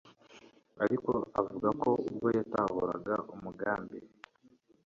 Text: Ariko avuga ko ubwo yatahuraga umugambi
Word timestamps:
Ariko 0.83 1.11
avuga 1.39 1.67
ko 1.81 1.89
ubwo 2.07 2.27
yatahuraga 2.37 3.13
umugambi 3.33 3.97